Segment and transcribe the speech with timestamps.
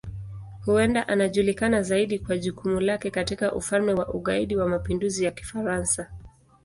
[0.65, 6.07] Huenda anajulikana zaidi kwa jukumu lake katika Ufalme wa Ugaidi wa Mapinduzi ya Kifaransa.